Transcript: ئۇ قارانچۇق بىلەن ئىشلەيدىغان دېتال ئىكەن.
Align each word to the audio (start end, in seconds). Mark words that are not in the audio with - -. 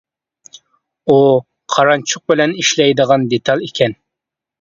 ئۇ 1.11 1.17
قارانچۇق 1.73 2.23
بىلەن 2.31 2.55
ئىشلەيدىغان 2.63 3.29
دېتال 3.35 3.63
ئىكەن. 3.69 3.95